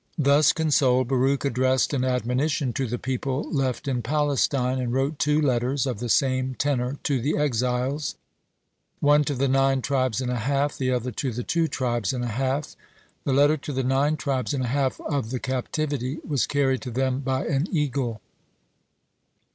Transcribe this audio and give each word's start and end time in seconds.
(66) 0.15 0.25
Thus 0.25 0.53
consoled, 0.53 1.07
Baruch 1.09 1.45
addressed 1.45 1.93
an 1.93 2.03
admonition 2.03 2.73
to 2.73 2.87
the 2.87 2.97
people 2.97 3.43
left 3.53 3.87
in 3.87 4.01
Palestine, 4.01 4.79
and 4.79 4.91
wrote 4.91 5.19
two 5.19 5.39
letters 5.39 5.85
of 5.85 5.99
the 5.99 6.09
same 6.09 6.55
tenor 6.55 6.97
to 7.03 7.21
the 7.21 7.37
exiles, 7.37 8.15
one 8.99 9.23
to 9.25 9.35
the 9.35 9.47
nine 9.47 9.83
tribes 9.83 10.19
and 10.19 10.31
a 10.31 10.37
half, 10.37 10.75
the 10.75 10.89
other 10.89 11.11
to 11.11 11.31
the 11.31 11.43
two 11.43 11.67
tribes 11.67 12.13
and 12.13 12.23
a 12.23 12.29
half. 12.29 12.75
The 13.25 13.33
letter 13.33 13.57
to 13.57 13.71
the 13.71 13.83
nine 13.83 14.17
tribes 14.17 14.55
and 14.55 14.63
a 14.63 14.67
half 14.69 14.99
of 15.01 15.29
the 15.29 15.39
captivity 15.39 16.17
was 16.27 16.47
carried 16.47 16.81
to 16.81 16.89
them 16.89 17.19
by 17.19 17.45
an 17.45 17.67
eagle. 17.71 18.21